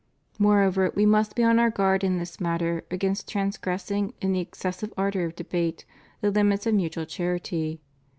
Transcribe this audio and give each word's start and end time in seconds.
Moreover, 0.39 0.91
we 0.95 1.05
must 1.05 1.35
be 1.35 1.43
on 1.43 1.59
our 1.59 1.69
guard 1.69 2.03
in 2.03 2.17
this 2.17 2.39
matter 2.39 2.83
against 2.89 3.27
transgressing, 3.29 4.15
in 4.19 4.31
the 4.31 4.39
excessive 4.39 4.91
ardor 4.97 5.25
of 5.25 5.35
debate, 5.35 5.85
the 6.21 6.31
limits 6.31 6.65
of 6.65 6.73
mutual 6.73 7.05
char 7.05 7.35
ity. 7.35 7.79